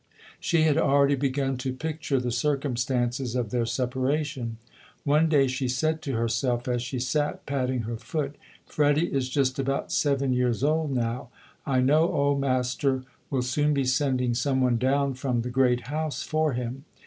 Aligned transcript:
She 0.39 0.63
had 0.63 0.79
already 0.79 1.13
begun 1.13 1.57
to 1.57 1.73
picture 1.73 2.19
the 2.19 2.31
circum 2.31 2.75
stances 2.75 3.35
of 3.35 3.51
their 3.51 3.67
separation. 3.67 4.57
One 5.03 5.29
day 5.29 5.45
she 5.45 5.67
said 5.67 6.01
to 6.01 6.13
herself 6.13 6.67
as 6.67 6.81
she 6.81 6.97
sat 6.99 7.45
patting 7.45 7.81
her 7.81 7.97
foot: 7.97 8.35
"Freddie 8.65 9.13
is 9.13 9.29
just 9.29 9.59
about 9.59 9.91
seven 9.91 10.33
years 10.33 10.63
old 10.63 10.91
now. 10.91 11.29
I 11.67 11.81
know 11.81 12.11
old 12.11 12.41
Mas 12.41 12.73
ter 12.73 13.03
will 13.29 13.43
soon 13.43 13.75
be 13.75 13.83
sending 13.85 14.33
some 14.33 14.59
one 14.59 14.79
down 14.79 15.13
from 15.13 15.43
the 15.43 15.51
'Great 15.51 15.81
House' 15.81 16.23
for 16.23 16.53
him". 16.53 16.83